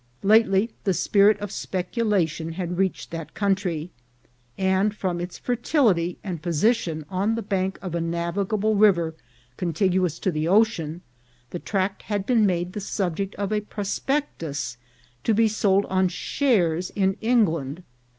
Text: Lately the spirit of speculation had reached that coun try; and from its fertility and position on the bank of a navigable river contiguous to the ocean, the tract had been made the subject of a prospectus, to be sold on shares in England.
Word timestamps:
Lately 0.23 0.71
the 0.83 0.95
spirit 0.95 1.39
of 1.39 1.51
speculation 1.51 2.53
had 2.53 2.79
reached 2.79 3.11
that 3.11 3.35
coun 3.35 3.53
try; 3.53 3.91
and 4.57 4.95
from 4.95 5.21
its 5.21 5.37
fertility 5.37 6.17
and 6.23 6.41
position 6.41 7.05
on 7.07 7.35
the 7.35 7.43
bank 7.43 7.77
of 7.83 7.93
a 7.93 8.01
navigable 8.01 8.73
river 8.73 9.13
contiguous 9.57 10.17
to 10.17 10.31
the 10.31 10.47
ocean, 10.47 11.01
the 11.51 11.59
tract 11.59 12.01
had 12.01 12.25
been 12.25 12.47
made 12.47 12.73
the 12.73 12.81
subject 12.81 13.35
of 13.35 13.53
a 13.53 13.61
prospectus, 13.61 14.77
to 15.23 15.35
be 15.35 15.47
sold 15.47 15.85
on 15.85 16.07
shares 16.07 16.89
in 16.95 17.15
England. 17.21 17.83